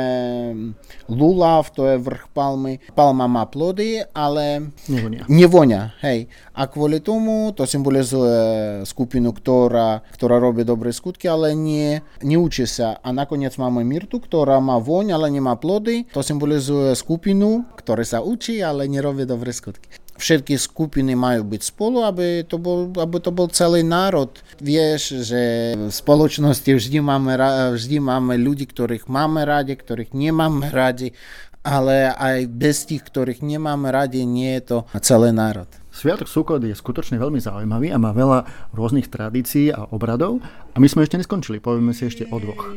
lulav, 1.07 1.71
to 1.71 1.87
je 1.87 1.95
vrch 1.95 2.27
palmy. 2.35 2.83
Palma 2.91 3.31
má 3.31 3.47
plody, 3.47 4.03
ale 4.11 4.71
Nevonia. 4.91 5.23
nevonia. 5.31 5.81
Hej. 6.03 6.27
A 6.51 6.67
kvôli 6.67 6.99
tomu 6.99 7.55
to 7.55 7.63
symbolizuje 7.63 8.35
skupinu, 8.83 9.31
ktorá, 9.31 10.03
ktorá 10.11 10.39
robí 10.39 10.63
dobré 10.63 10.91
skutky, 10.91 11.27
ale 11.27 11.55
nie, 11.55 12.03
neučí 12.19 12.67
sa. 12.67 12.99
A 12.99 13.11
nakoniec 13.11 13.55
máme 13.55 13.83
Mirtu, 13.83 14.18
ktorá 14.20 14.60
má 14.60 14.76
voň, 14.76 15.16
ale 15.16 15.32
nemá 15.32 15.56
plody. 15.56 16.04
To 16.12 16.20
symbolizuje 16.20 16.92
skupinu, 16.92 17.64
ktorá 17.80 18.04
sa 18.04 18.20
učí, 18.20 18.60
ale 18.60 18.86
nerobí 18.86 19.24
dobré 19.24 19.50
skutky. 19.50 19.88
Všetky 20.20 20.60
skupiny 20.60 21.16
majú 21.16 21.48
byť 21.48 21.62
spolu, 21.64 22.04
aby 22.04 22.44
to 22.44 22.60
bol, 22.60 22.92
aby 22.92 23.16
to 23.24 23.32
bol 23.32 23.48
celý 23.48 23.80
národ. 23.80 24.28
Vieš, 24.60 25.24
že 25.24 25.72
v 25.72 25.88
spoločnosti 25.88 26.68
vždy 26.68 27.00
máme, 27.00 27.32
vždy 27.72 27.96
máme 28.04 28.36
ľudí, 28.36 28.68
ktorých 28.68 29.08
máme 29.08 29.48
radi, 29.48 29.80
ktorých 29.80 30.12
nemáme 30.12 30.68
radi, 30.68 31.16
ale 31.64 32.12
aj 32.12 32.52
bez 32.52 32.84
tých, 32.84 33.00
ktorých 33.08 33.40
nemáme 33.40 33.88
radi, 33.88 34.28
nie 34.28 34.60
je 34.60 34.76
to 34.76 34.78
celý 35.00 35.32
národ. 35.32 35.68
Sviatok 35.88 36.28
Sukot 36.28 36.62
je 36.62 36.76
skutočne 36.76 37.16
veľmi 37.16 37.40
zaujímavý 37.40 37.88
a 37.90 37.98
má 37.98 38.12
veľa 38.12 38.70
rôznych 38.76 39.08
tradícií 39.08 39.72
a 39.72 39.88
obradov. 39.88 40.38
A 40.72 40.76
my 40.78 40.86
sme 40.86 41.02
ešte 41.02 41.16
neskončili, 41.16 41.64
povieme 41.64 41.96
si 41.96 42.06
ešte 42.06 42.28
o 42.28 42.36
dvoch. 42.36 42.76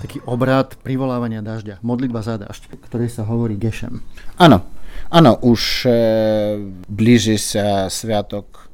Taký 0.00 0.22
obrad 0.30 0.78
privolávania 0.78 1.42
dažďa, 1.42 1.82
modlitba 1.82 2.22
za 2.22 2.38
dažď, 2.38 2.70
ktorý 2.86 3.10
sa 3.10 3.26
hovorí 3.26 3.58
gešem. 3.58 3.98
Áno, 4.38 4.62
áno, 5.10 5.34
už 5.42 5.90
e, 5.90 5.94
blíži 6.86 7.34
sa 7.34 7.90
sviatok 7.90 8.70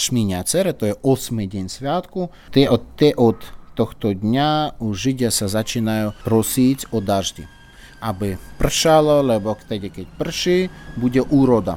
Šmíňa 0.00 0.40
Cere, 0.48 0.72
to 0.72 0.88
je 0.88 0.96
8. 0.96 1.44
deň 1.44 1.68
sviatku. 1.68 2.32
Tie 2.48 2.72
od, 2.72 2.88
tie 2.96 3.12
od 3.12 3.44
tohto 3.76 4.16
dňa 4.16 4.80
už 4.80 4.94
Židia 4.96 5.28
sa 5.28 5.52
začínajú 5.52 6.16
prosiť 6.24 6.88
o 6.96 7.04
daždi. 7.04 7.44
Aby 8.00 8.40
pršalo, 8.56 9.20
lebo 9.20 9.52
vtedy, 9.52 9.92
keď 9.92 10.06
prší, 10.16 10.72
bude 10.96 11.20
úroda. 11.20 11.76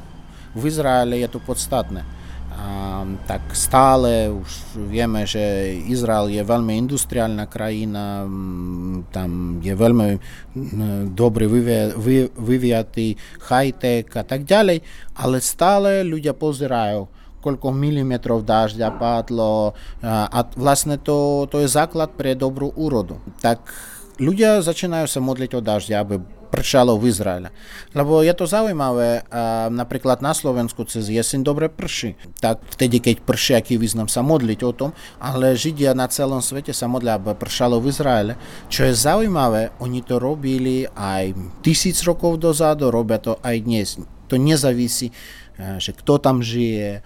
V 0.56 0.72
Izraeli 0.72 1.20
je 1.20 1.36
to 1.36 1.40
podstatné. 1.44 2.21
A, 2.52 3.02
tak 3.24 3.56
stále 3.56 4.28
už 4.28 4.76
vieme, 4.76 5.24
že 5.24 5.40
Izrael 5.88 6.28
je 6.28 6.44
veľmi 6.44 6.76
industriálna 6.84 7.48
krajina, 7.48 8.28
mm, 8.28 9.08
tam 9.08 9.58
je 9.64 9.72
veľmi 9.72 10.08
mm, 10.52 11.16
dobre 11.16 11.48
vyvia- 11.48 11.96
vy- 11.96 12.28
vyviatý 12.36 13.16
high-tech 13.48 14.12
a 14.12 14.24
tak 14.28 14.44
ďalej, 14.44 14.84
ale 15.16 15.36
stále 15.40 16.04
ľudia 16.04 16.36
pozerajú, 16.36 17.08
koľko 17.40 17.72
milimetrov 17.72 18.44
dažďa 18.44 19.00
padlo 19.00 19.72
a, 20.04 20.28
a 20.30 20.38
vlastne 20.54 21.00
to, 21.00 21.48
to 21.48 21.64
je 21.64 21.72
základ 21.72 22.14
pre 22.14 22.36
dobrú 22.36 22.70
úrodu. 22.76 23.18
Tak 23.40 23.64
ľudia 24.20 24.60
začínajú 24.60 25.08
sa 25.08 25.18
modliť 25.24 25.50
o 25.56 25.60
dažďa, 25.64 25.96
aby 25.98 26.20
pršalo 26.52 27.00
v 27.00 27.08
Izraele. 27.08 27.48
Lebo 27.96 28.20
je 28.20 28.36
to 28.36 28.44
zaujímavé, 28.44 29.24
napríklad 29.72 30.20
na 30.20 30.36
Slovensku 30.36 30.84
cez 30.84 31.08
jeseň 31.08 31.40
dobre 31.40 31.72
prší. 31.72 32.20
Tak 32.44 32.60
vtedy, 32.76 33.00
keď 33.00 33.24
prší, 33.24 33.56
aký 33.56 33.80
význam 33.80 34.12
sa 34.12 34.20
modliť 34.20 34.60
o 34.68 34.72
tom, 34.76 34.90
ale 35.16 35.56
Židia 35.56 35.96
na 35.96 36.12
celom 36.12 36.44
svete 36.44 36.76
sa 36.76 36.84
modlia, 36.84 37.16
aby 37.16 37.32
pršalo 37.32 37.80
v 37.80 37.88
Izraele. 37.88 38.32
Čo 38.68 38.84
je 38.84 38.92
zaujímavé, 38.92 39.72
oni 39.80 40.04
to 40.04 40.20
robili 40.20 40.84
aj 40.92 41.32
tisíc 41.64 42.04
rokov 42.04 42.36
dozadu, 42.36 42.92
robia 42.92 43.16
to 43.16 43.40
aj 43.40 43.56
dnes. 43.64 43.96
To 44.28 44.36
nezávisí, 44.36 45.08
eh, 45.56 45.80
že 45.80 45.96
kto 45.96 46.20
tam 46.20 46.44
žije, 46.44 47.00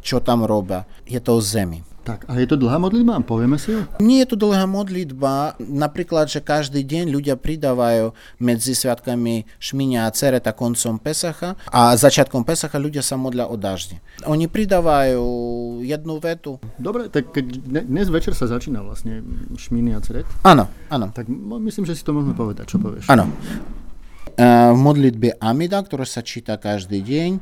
čo 0.00 0.24
tam 0.24 0.46
robia. 0.48 0.88
Je 1.04 1.20
to 1.20 1.36
o 1.36 1.44
zemi. 1.44 1.95
Tak, 2.06 2.22
a 2.24 2.38
je 2.38 2.46
to 2.46 2.54
dlhá 2.54 2.78
modlitba? 2.78 3.18
Povieme 3.20 3.58
si 3.58 3.74
ju? 3.74 3.82
Nie 3.98 4.22
je 4.22 4.30
to 4.30 4.38
dlhá 4.38 4.62
modlitba, 4.64 5.58
napríklad, 5.58 6.26
že 6.26 6.38
každý 6.38 6.80
deň 6.80 7.10
ľudia 7.10 7.34
pridávajú 7.34 8.14
medzi 8.38 8.72
sviatkami 8.72 9.42
Šminia 9.58 10.06
a 10.06 10.14
Cereta 10.14 10.54
koncom 10.54 10.96
Pesacha 10.96 11.58
a 11.66 11.90
začiatkom 11.92 12.46
Pesacha 12.46 12.78
ľudia 12.78 13.02
sa 13.02 13.18
modlia 13.18 13.44
o 13.44 13.58
daždi. 13.58 13.98
Oni 14.22 14.46
pridávajú 14.46 15.26
jednu 15.82 16.14
vetu. 16.16 16.62
Dobre, 16.76 17.10
tak 17.10 17.34
keď 17.34 17.44
dne- 17.58 17.86
dnes 17.90 18.06
večer 18.06 18.32
sa 18.32 18.46
začína 18.46 18.80
vlastne 18.80 19.26
Šmíny 19.52 19.90
a 19.90 19.98
Ceret, 19.98 20.30
Áno, 20.42 20.70
áno, 20.86 21.10
tak 21.10 21.26
myslím, 21.26 21.82
že 21.82 21.98
si 21.98 22.06
to 22.06 22.14
môžeme 22.14 22.32
povedať. 22.32 22.70
Čo 22.70 22.78
povieš? 22.78 23.10
áno. 23.10 23.26
V 24.36 24.76
modlitbe 24.76 25.40
Amida, 25.40 25.80
ktorá 25.80 26.04
sa 26.04 26.20
číta 26.20 26.60
každý 26.60 27.00
deň, 27.00 27.30
e, 27.32 27.40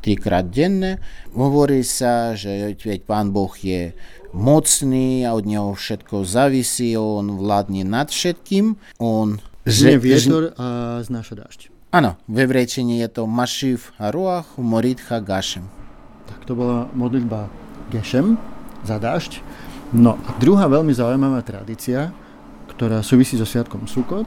trikrát 0.00 0.48
denne, 0.48 0.96
hovorí 1.36 1.84
sa, 1.84 2.32
že 2.32 2.72
veď 2.72 3.04
Pán 3.04 3.36
Boh 3.36 3.52
je 3.52 3.92
mocný 4.32 5.28
a 5.28 5.36
od 5.36 5.44
Neho 5.44 5.76
všetko 5.76 6.24
závisí, 6.24 6.96
On 6.96 7.36
vládne 7.36 7.84
nad 7.84 8.08
všetkým, 8.08 8.80
On 8.96 9.36
Že 9.68 10.00
vietor 10.00 10.56
a 10.56 10.98
znáša 11.04 11.36
dážď. 11.36 11.68
Áno, 11.92 12.16
v 12.24 12.48
hebrejčine 12.48 13.04
je 13.04 13.08
to 13.12 13.28
Mašiv 13.28 13.92
Haruach, 14.00 14.56
Morit 14.56 15.04
Hagashim. 15.12 15.68
Tak 16.32 16.48
to 16.48 16.56
bola 16.56 16.88
modlitba 16.96 17.52
Gešem 17.92 18.40
za 18.88 18.96
dážď. 18.96 19.44
No 19.92 20.16
a 20.16 20.32
druhá 20.40 20.64
veľmi 20.64 20.96
zaujímavá 20.96 21.44
tradícia, 21.44 22.08
ktorá 22.72 23.04
súvisí 23.04 23.36
so 23.36 23.44
sviatkom 23.44 23.84
Sukot, 23.84 24.24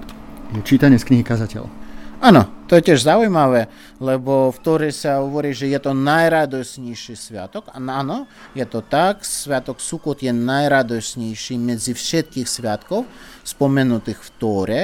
je 0.54 0.62
čítanie 0.62 1.02
z 1.02 1.10
knihy 1.10 1.26
Kazateľ. 1.26 1.85
Áno, 2.24 2.48
to 2.72 2.80
je 2.80 2.92
tiež 2.92 3.04
zaujímavé, 3.04 3.68
lebo 4.00 4.48
v 4.50 4.58
Tóre 4.64 4.90
sa 4.96 5.20
hovorí, 5.20 5.52
že 5.52 5.68
je 5.68 5.80
to 5.84 5.92
najradosnejší 5.92 7.14
sviatok. 7.14 7.68
A 7.76 7.78
áno, 7.78 8.26
je 8.56 8.64
to 8.64 8.80
tak, 8.80 9.28
sviatok 9.28 9.84
Sukot 9.84 10.24
je 10.24 10.32
najradosnejší 10.32 11.60
medzi 11.60 11.92
všetkých 11.92 12.48
sviatkov 12.48 13.04
spomenutých 13.44 14.24
v 14.24 14.30
Tóre. 14.40 14.82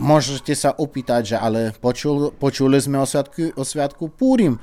Môžete 0.00 0.54
sa 0.56 0.70
opýtať, 0.72 1.34
že 1.34 1.36
ale 1.36 1.74
počul, 1.76 2.32
počuli 2.32 2.78
sme 2.78 3.02
o 3.02 3.06
sviatku, 3.06 3.52
o 3.58 3.64
sviatku 3.66 4.08
Púrim. 4.08 4.62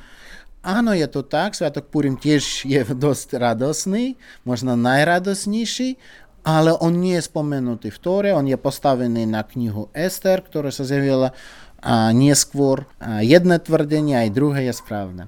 Áno, 0.65 0.95
je 0.97 1.05
to 1.11 1.21
tak, 1.21 1.53
sviatok 1.53 1.91
Púrim 1.91 2.15
tiež 2.15 2.65
je 2.65 2.81
dosť 3.05 3.35
radosný, 3.35 4.15
možno 4.47 4.79
najradosnejší, 4.79 5.99
ale 6.47 6.71
on 6.79 6.95
nie 6.95 7.19
je 7.19 7.27
spomenutý 7.27 7.91
v 7.91 7.99
Tóre, 7.99 8.29
on 8.31 8.47
je 8.47 8.55
postavený 8.55 9.27
na 9.27 9.43
knihu 9.43 9.91
Ester, 9.91 10.39
ktorá 10.39 10.71
sa 10.71 10.87
zjavila 10.87 11.35
a 11.81 12.11
neskôr. 12.13 12.89
Jedné 13.21 13.57
tvrdenie, 13.61 14.27
aj 14.27 14.29
druhé 14.33 14.69
je 14.69 14.73
správne. 14.73 15.23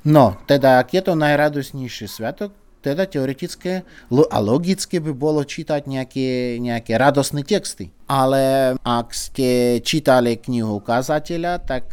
No, 0.00 0.40
teda, 0.48 0.80
ak 0.80 0.96
je 0.96 1.02
to 1.04 1.12
najradosnejší 1.12 2.08
sviatok, 2.08 2.56
teda 2.80 3.04
teoretické 3.04 3.84
a 4.08 4.38
logicky 4.40 4.96
by 5.04 5.12
bolo 5.12 5.44
čítať 5.44 5.84
nejaké, 5.84 6.56
nejaké 6.56 6.96
radosné 6.96 7.44
texty. 7.44 7.92
Ale 8.08 8.74
ak 8.80 9.12
ste 9.12 9.78
čítali 9.84 10.40
knihu 10.40 10.80
kazateľa, 10.80 11.60
tak 11.60 11.92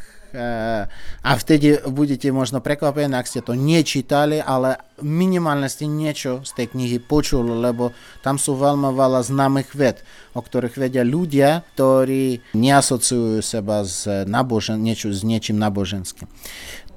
a 1.24 1.32
vtedy 1.34 1.82
budete 1.90 2.30
možno 2.30 2.62
prekvapení, 2.62 3.12
ak 3.18 3.28
ste 3.28 3.42
to 3.42 3.58
nečítali, 3.58 4.38
ale 4.38 4.78
minimálne 5.02 5.66
ste 5.68 5.90
niečo 5.90 6.46
z 6.46 6.52
tej 6.54 6.78
knihy 6.78 6.98
počuli, 7.02 7.54
lebo 7.58 7.92
tam 8.22 8.38
sú 8.38 8.58
veľmi 8.58 8.94
veľa 8.94 9.22
známych 9.26 9.74
ved, 9.74 10.02
o 10.38 10.42
ktorých 10.42 10.78
vedia 10.78 11.04
ľudia, 11.04 11.66
ktorí 11.74 12.54
neasociujú 12.54 13.42
seba 13.42 13.82
s, 13.82 14.06
nabožen, 14.30 14.82
niečo, 14.82 15.10
s 15.10 15.26
niečím 15.26 15.58
náboženským 15.58 16.30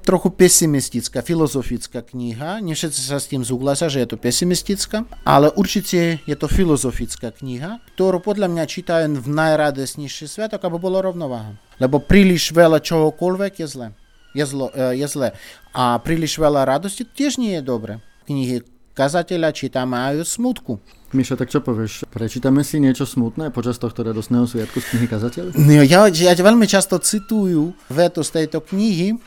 trochu 0.01 0.33
pesimistická, 0.33 1.21
filozofická 1.21 2.01
kniha. 2.01 2.59
Nie 2.59 2.73
všetci 2.73 3.01
sa 3.01 3.21
s 3.21 3.29
tým 3.29 3.45
súhlasia, 3.45 3.87
že 3.87 4.01
je 4.03 4.09
to 4.09 4.17
pesimistická, 4.17 5.05
ale 5.23 5.53
určite 5.53 6.19
je 6.25 6.35
to 6.35 6.49
filozofická 6.49 7.31
kniha, 7.31 7.79
ktorú 7.95 8.19
podľa 8.19 8.49
mňa 8.49 8.65
čítajú 8.65 9.05
v 9.21 9.27
najradosnejší 9.29 10.25
sviatok, 10.25 10.65
aby 10.65 10.77
bolo 10.81 10.99
rovnováha. 10.99 11.55
Lebo 11.77 12.01
príliš 12.01 12.51
veľa 12.51 12.81
čohokoľvek 12.81 13.53
je 13.61 13.67
zle. 13.69 13.87
Je, 14.33 14.45
zlo, 14.47 14.71
e, 14.73 14.97
je 14.97 15.07
zle. 15.07 15.29
A 15.75 15.99
príliš 16.01 16.41
veľa 16.41 16.65
radosti 16.65 17.05
tiež 17.05 17.37
nie 17.37 17.57
je 17.59 17.63
dobre. 17.63 17.99
Knihy 18.25 18.63
kazateľa 18.95 19.49
čítame 19.55 19.95
aj 19.97 20.15
o 20.21 20.25
smutku. 20.25 20.73
Miša, 21.11 21.35
tak 21.35 21.51
čo 21.51 21.59
povieš? 21.59 22.07
Prečítame 22.07 22.63
si 22.63 22.79
niečo 22.79 23.03
smutné 23.03 23.51
počas 23.51 23.75
tohto 23.75 23.99
radosného 23.99 24.47
sviatku 24.47 24.79
z 24.79 24.95
knihy 24.95 25.07
Kazateľ? 25.11 25.45
No, 25.59 25.83
ja, 25.83 26.07
ja 26.07 26.31
veľmi 26.31 26.63
často 26.63 26.95
citujú 27.03 27.75
vetu 27.91 28.23
z 28.23 28.31
tejto 28.31 28.63
knihy, 28.63 29.19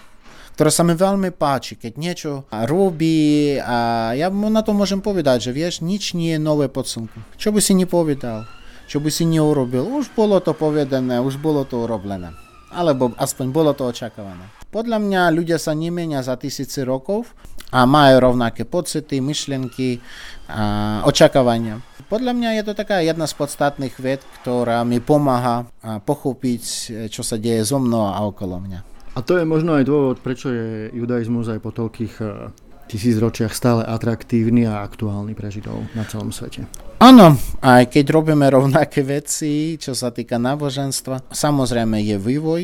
ktorá 0.54 0.70
sa 0.70 0.86
mi 0.86 0.94
veľmi 0.94 1.34
páči, 1.34 1.74
keď 1.74 1.92
niečo 1.98 2.30
robí 2.50 3.58
a 3.58 4.10
ja 4.14 4.30
mu 4.30 4.46
na 4.48 4.62
to 4.62 4.70
môžem 4.70 5.02
povedať, 5.02 5.46
že 5.46 5.52
vieš, 5.52 5.82
nič 5.82 6.14
nie 6.14 6.34
je 6.34 6.40
nové 6.40 6.70
pod 6.70 6.86
slnkom. 6.86 7.26
Čo 7.34 7.50
by 7.50 7.58
si 7.58 7.74
nepovedal, 7.74 8.46
čo 8.86 9.02
by 9.02 9.10
si 9.10 9.26
neurobil, 9.26 9.82
už 9.82 10.14
bolo 10.14 10.38
to 10.38 10.54
povedané, 10.54 11.18
už 11.18 11.42
bolo 11.42 11.66
to 11.66 11.82
urobené. 11.82 12.30
alebo 12.74 13.14
aspoň 13.16 13.46
bolo 13.54 13.70
to 13.72 13.86
očakávané. 13.86 14.50
Podľa 14.74 14.98
mňa 14.98 15.22
ľudia 15.30 15.62
sa 15.62 15.70
nemenia 15.72 16.18
za 16.26 16.34
tisíce 16.34 16.82
rokov 16.82 17.30
a 17.70 17.86
majú 17.86 18.18
rovnaké 18.18 18.66
pocity, 18.66 19.22
myšlienky 19.22 20.02
a 20.50 21.00
očakávania. 21.06 21.78
Podľa 22.10 22.34
mňa 22.34 22.50
je 22.60 22.62
to 22.66 22.74
taká 22.74 23.00
jedna 23.00 23.30
z 23.30 23.34
podstatných 23.38 23.96
ved, 24.02 24.20
ktorá 24.42 24.82
mi 24.82 24.98
pomáha 24.98 25.70
pochopiť, 26.04 26.62
čo 27.08 27.22
sa 27.22 27.38
deje 27.38 27.62
so 27.62 27.78
mnou 27.78 28.10
a 28.10 28.18
okolo 28.26 28.58
mňa. 28.60 28.93
A 29.14 29.22
to 29.22 29.38
je 29.38 29.46
možno 29.46 29.78
aj 29.78 29.86
dôvod, 29.86 30.18
prečo 30.18 30.50
je 30.50 30.90
judaizmus 30.90 31.46
aj 31.46 31.62
po 31.62 31.70
toľkých 31.70 32.14
e, 32.18 32.50
tisícročiach 32.90 33.54
stále 33.54 33.86
atraktívny 33.86 34.66
a 34.66 34.82
aktuálny 34.82 35.38
pre 35.38 35.54
Židov 35.54 35.86
na 35.94 36.02
celom 36.02 36.34
svete. 36.34 36.66
Áno, 36.98 37.38
aj 37.62 37.94
keď 37.94 38.10
robíme 38.10 38.42
rovnaké 38.50 39.06
veci, 39.06 39.78
čo 39.78 39.94
sa 39.94 40.10
týka 40.10 40.34
náboženstva, 40.42 41.30
samozrejme 41.30 42.02
je 42.02 42.16
vývoj 42.18 42.62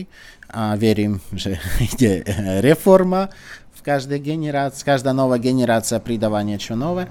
a 0.51 0.75
verím, 0.75 1.23
že 1.31 1.55
ide 1.95 2.27
reforma 2.59 3.31
v 3.71 3.81
každej 3.87 4.19
generácii, 4.19 4.83
každá 4.83 5.15
nová 5.15 5.39
generácia 5.39 6.03
pridáva 6.03 6.43
niečo 6.43 6.75
nové, 6.75 7.07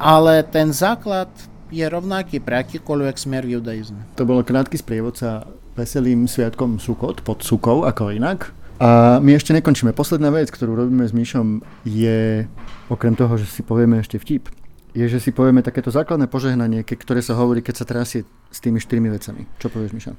ale 0.00 0.42
ten 0.48 0.72
základ 0.72 1.28
je 1.72 1.84
rovnaký 1.84 2.40
pre 2.40 2.64
akýkoľvek 2.64 3.16
smer 3.16 3.44
v 3.44 3.60
judaizme. 3.60 4.00
To 4.16 4.24
bolo 4.28 4.44
krátky 4.44 4.76
sprievodca 4.76 5.44
veselým 5.72 6.28
sviatkom 6.28 6.76
Sukot 6.76 7.24
pod 7.24 7.40
Sukou, 7.40 7.88
ako 7.88 8.12
inak. 8.12 8.61
A 8.78 9.20
my 9.20 9.36
ešte 9.36 9.52
nekončíme. 9.52 9.92
Posledná 9.92 10.32
vec, 10.32 10.48
ktorú 10.48 10.74
robíme 10.76 11.04
s 11.04 11.12
Myšom, 11.12 11.60
je, 11.84 12.46
okrem 12.88 13.14
toho, 13.16 13.36
že 13.36 13.46
si 13.46 13.62
povieme 13.66 14.00
ešte 14.00 14.16
vtip, 14.18 14.48
je, 14.92 15.04
že 15.08 15.18
si 15.20 15.32
povieme 15.32 15.64
takéto 15.64 15.88
základné 15.88 16.28
požehnanie, 16.28 16.84
ktoré 16.84 17.24
sa 17.24 17.32
hovorí, 17.36 17.64
keď 17.64 17.74
sa 17.80 17.88
trasie 17.88 18.28
s 18.52 18.58
tými 18.60 18.76
štyrmi 18.76 19.08
vecami. 19.08 19.48
Čo 19.56 19.72
povieš, 19.72 19.92
Miša? 19.96 20.12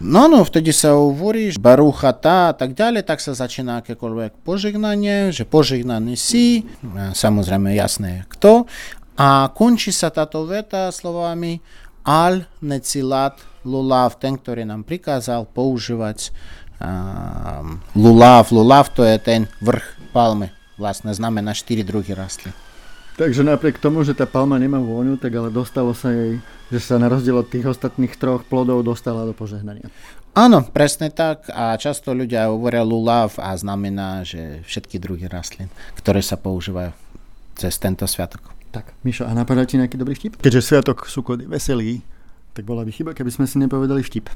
No, 0.00 0.32
no, 0.32 0.48
vtedy 0.48 0.72
sa 0.72 0.96
hovorí, 0.96 1.52
barucha 1.60 2.16
tá 2.16 2.48
a 2.48 2.54
tak 2.56 2.72
ďalej, 2.72 3.04
tak 3.04 3.20
sa 3.20 3.36
začína 3.36 3.84
akékoľvek 3.84 4.40
požehnanie, 4.40 5.28
že 5.28 5.44
požehnaný 5.44 6.16
si, 6.16 6.64
samozrejme 6.96 7.76
jasné 7.76 8.24
kto, 8.32 8.64
a 9.20 9.52
končí 9.52 9.92
sa 9.92 10.08
táto 10.08 10.48
veta 10.48 10.88
slovami 10.88 11.60
al 12.08 12.48
necilat 12.64 13.36
lulav, 13.68 14.16
ten, 14.16 14.40
ktorý 14.40 14.64
nám 14.64 14.88
prikázal 14.88 15.44
používať 15.52 16.32
lulav. 17.94 18.48
Lulav 18.48 18.88
to 18.92 19.04
je 19.04 19.16
ten 19.20 19.46
vrch 19.60 19.84
palmy. 20.10 20.48
Vlastne 20.80 21.12
znamená 21.12 21.52
4 21.52 21.84
druhy 21.84 22.16
rastlín. 22.16 22.56
Takže 23.20 23.44
napriek 23.44 23.76
tomu, 23.76 24.00
že 24.00 24.16
tá 24.16 24.24
palma 24.24 24.56
nemá 24.56 24.80
vôňu, 24.80 25.20
tak 25.20 25.36
ale 25.36 25.52
dostalo 25.52 25.92
sa 25.92 26.08
jej, 26.08 26.40
že 26.72 26.80
sa 26.80 26.96
na 26.96 27.12
rozdiel 27.12 27.36
od 27.36 27.52
tých 27.52 27.68
ostatných 27.68 28.16
troch 28.16 28.48
plodov 28.48 28.80
dostala 28.80 29.28
do 29.28 29.36
požehnania. 29.36 29.92
Áno, 30.32 30.64
presne 30.64 31.12
tak. 31.12 31.44
A 31.52 31.76
často 31.76 32.16
ľudia 32.16 32.48
hovoria 32.48 32.80
lulav 32.80 33.36
a 33.36 33.52
znamená, 33.60 34.24
že 34.24 34.64
všetky 34.64 34.96
druhy 34.96 35.28
rastlín, 35.28 35.68
ktoré 36.00 36.24
sa 36.24 36.40
používajú 36.40 36.96
cez 37.60 37.76
tento 37.76 38.08
sviatok. 38.08 38.56
Tak, 38.72 38.96
Mišo, 39.04 39.28
a 39.28 39.36
napadá 39.36 39.68
ti 39.68 39.76
nejaký 39.76 40.00
dobrý 40.00 40.16
štip? 40.16 40.40
Keďže 40.40 40.64
sviatok 40.64 41.04
sú 41.04 41.20
kody 41.20 41.44
veselý, 41.44 42.00
tak 42.56 42.64
bola 42.64 42.88
by 42.88 42.90
chyba, 42.94 43.12
keby 43.12 43.28
sme 43.28 43.44
si 43.44 43.60
nepovedali 43.60 44.00
štip. 44.00 44.32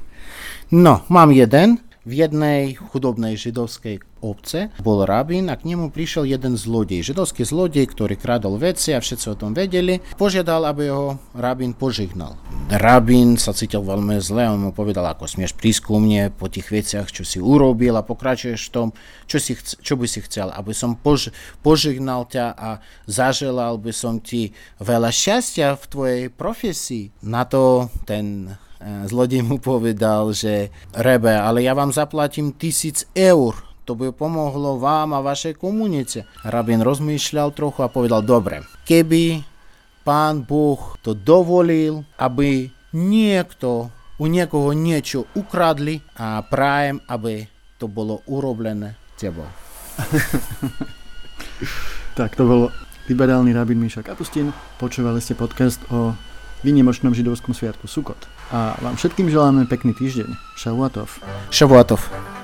No, 0.75 1.01
mám 1.09 1.33
jeden. 1.33 1.81
V 2.05 2.13
jednej 2.21 2.77
chudobnej 2.77 3.33
židovskej 3.33 4.21
obce 4.21 4.69
bol 4.77 5.09
rabín 5.09 5.49
a 5.49 5.57
k 5.57 5.73
nemu 5.73 5.89
prišiel 5.89 6.29
jeden 6.29 6.53
zlodej. 6.53 7.01
Židovský 7.01 7.41
zlodej, 7.41 7.89
ktorý 7.89 8.13
kradol 8.13 8.61
veci 8.61 8.93
a 8.93 9.01
všetci 9.01 9.25
o 9.33 9.35
tom 9.37 9.57
vedeli, 9.57 9.97
požiadal, 10.13 10.69
aby 10.69 10.93
ho 10.93 11.17
rabín 11.33 11.73
požihnal. 11.73 12.37
Rabín 12.69 13.41
sa 13.41 13.57
cítil 13.57 13.81
veľmi 13.81 14.21
zle, 14.21 14.45
on 14.45 14.69
mu 14.69 14.71
povedal, 14.73 15.01
ako 15.09 15.25
smieš 15.25 15.57
prísť 15.57 15.81
ku 15.89 15.97
mne 15.97 16.29
po 16.29 16.45
tých 16.45 16.69
veciach, 16.69 17.09
čo 17.09 17.25
si 17.25 17.41
urobil 17.41 17.97
a 17.97 18.05
pokračuješ 18.05 18.69
v 18.69 18.73
tom, 18.73 18.87
čo, 19.25 19.41
si 19.41 19.57
chc- 19.57 19.81
čo 19.81 19.97
by 19.97 20.05
si 20.05 20.21
chcel, 20.29 20.53
aby 20.53 20.77
som 20.77 20.93
pož- 20.93 21.33
požihnal 21.65 22.29
ťa 22.29 22.53
a 22.53 22.69
zaželal 23.09 23.81
by 23.81 23.89
som 23.89 24.21
ti 24.21 24.53
veľa 24.77 25.09
šťastia 25.09 25.73
v 25.73 25.85
tvojej 25.89 26.23
profesii. 26.29 27.09
Na 27.25 27.49
to 27.49 27.89
ten 28.05 28.57
zlodej 28.85 29.41
mu 29.41 29.57
povedal, 29.57 30.29
že 30.29 30.69
Rebe, 30.93 31.33
ale 31.33 31.65
ja 31.65 31.73
vám 31.73 31.89
zaplatím 31.89 32.53
tisíc 32.53 33.09
eur, 33.17 33.57
to 33.85 33.97
by 33.97 34.13
pomohlo 34.13 34.77
vám 34.77 35.13
a 35.13 35.25
vašej 35.25 35.57
komunite. 35.57 36.29
Rabin 36.45 36.81
rozmýšľal 36.81 37.53
trochu 37.53 37.85
a 37.85 37.89
povedal, 37.89 38.21
dobre, 38.21 38.61
keby 38.85 39.41
pán 40.05 40.45
Boh 40.45 40.93
to 41.01 41.17
dovolil, 41.17 42.05
aby 42.21 42.69
niekto 42.93 43.89
u 44.15 44.25
niekoho 44.29 44.71
niečo 44.71 45.27
ukradli 45.35 45.99
a 46.15 46.39
prajem, 46.45 47.01
aby 47.09 47.49
to 47.75 47.89
bolo 47.89 48.23
urobené 48.29 48.95
tebou. 49.19 49.49
tak 52.19 52.39
to 52.39 52.47
bol 52.47 52.61
liberálny 53.11 53.51
rabin 53.51 53.81
Miša 53.81 54.05
Kapustin. 54.05 54.55
Počúvali 54.79 55.19
ste 55.19 55.35
podcast 55.35 55.83
o 55.91 56.15
výnimočnom 56.63 57.11
židovskom 57.11 57.57
sviatku 57.57 57.87
Sukot. 57.89 58.19
A 58.53 58.77
vám 58.79 58.95
všetkým 58.95 59.27
želáme 59.27 59.65
pekný 59.65 59.97
týždeň. 59.97 60.29
Šavuatov. 60.55 61.09
Šavuatov. 61.49 62.34